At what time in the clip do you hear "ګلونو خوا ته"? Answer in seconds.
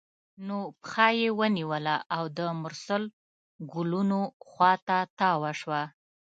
3.73-4.97